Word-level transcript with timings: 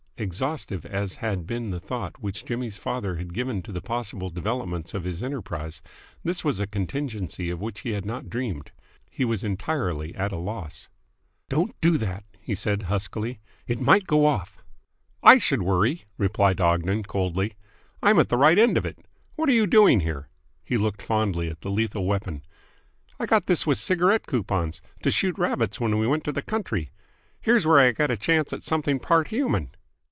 Exhaustive 0.17 0.85
as 0.85 1.15
had 1.15 1.47
been 1.47 1.71
the 1.71 1.79
thought 1.79 2.21
which 2.21 2.45
Jimmy's 2.45 2.77
father 2.77 3.15
had 3.15 3.33
given 3.33 3.63
to 3.63 3.71
the 3.71 3.81
possible 3.81 4.29
developments 4.29 4.93
of 4.93 5.03
his 5.03 5.23
enterprise, 5.23 5.81
this 6.23 6.43
was 6.43 6.59
a 6.59 6.67
contingency 6.67 7.49
of 7.49 7.59
which 7.59 7.79
he 7.79 7.93
had 7.93 8.05
not 8.05 8.29
dreamed. 8.29 8.71
He 9.09 9.25
was 9.25 9.43
entirely 9.43 10.13
at 10.13 10.31
a 10.31 10.35
loss. 10.37 10.89
"Don't 11.49 11.73
do 11.81 11.97
that!" 11.97 12.23
he 12.39 12.53
said 12.53 12.83
huskily. 12.83 13.39
"It 13.65 13.81
might 13.81 14.05
go 14.05 14.27
off!" 14.27 14.61
"I 15.23 15.39
should 15.39 15.63
worry!" 15.63 16.05
replied 16.19 16.61
Ogden 16.61 17.01
coldly. 17.01 17.55
"I'm 18.03 18.19
at 18.19 18.29
the 18.29 18.37
right 18.37 18.59
end 18.59 18.77
of 18.77 18.85
it. 18.85 18.99
What 19.37 19.49
are 19.49 19.53
you 19.53 19.65
doing 19.65 20.01
here?" 20.01 20.29
He 20.63 20.77
looked 20.77 21.01
fondly 21.01 21.49
at 21.49 21.61
the 21.61 21.71
lethal 21.71 22.05
weapon. 22.05 22.43
"I 23.19 23.25
got 23.25 23.47
this 23.47 23.65
with 23.65 23.79
cigarette 23.79 24.27
coupons, 24.27 24.81
to 25.01 25.09
shoot 25.09 25.39
rabbits 25.39 25.79
when 25.79 25.97
we 25.97 26.05
went 26.05 26.23
to 26.25 26.31
the 26.31 26.43
country. 26.43 26.91
Here's 27.41 27.65
where 27.65 27.79
I 27.79 27.91
get 27.91 28.11
a 28.11 28.15
chance 28.17 28.53
at 28.53 28.61
something 28.61 28.99
part 28.99 29.29
human." 29.29 29.71